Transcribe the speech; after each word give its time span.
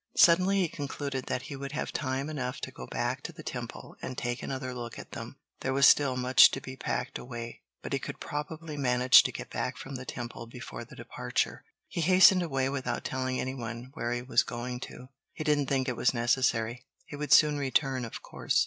Suddenly 0.15 0.61
he 0.61 0.67
concluded 0.67 1.27
that 1.27 1.43
he 1.43 1.55
would 1.55 1.73
have 1.73 1.91
time 1.93 2.27
enough 2.27 2.59
to 2.61 2.71
go 2.71 2.87
back 2.87 3.21
to 3.21 3.31
the 3.31 3.43
Temple 3.43 3.95
and 4.01 4.17
take 4.17 4.41
another 4.41 4.73
look 4.73 4.97
at 4.97 5.11
them. 5.11 5.37
There 5.59 5.73
was 5.73 5.87
still 5.87 6.17
much 6.17 6.49
to 6.49 6.59
be 6.59 6.75
packed 6.75 7.19
away. 7.19 7.61
He 7.87 7.99
could 7.99 8.19
probably 8.19 8.77
manage 8.77 9.21
to 9.21 9.31
get 9.31 9.51
back 9.51 9.77
from 9.77 9.93
the 9.97 10.05
Temple 10.05 10.47
before 10.47 10.83
the 10.85 10.95
departure. 10.95 11.63
He 11.87 12.01
hastened 12.01 12.41
away 12.41 12.67
without 12.67 13.03
telling 13.03 13.39
any 13.39 13.53
one 13.53 13.91
where 13.93 14.11
he 14.11 14.23
was 14.23 14.41
going 14.41 14.79
to. 14.89 15.09
He 15.33 15.43
didn't 15.43 15.67
think 15.67 15.87
it 15.87 15.95
was 15.95 16.15
necessary. 16.15 16.83
He 17.05 17.15
would 17.15 17.31
soon 17.31 17.59
return, 17.59 18.03
of 18.03 18.23
course. 18.23 18.59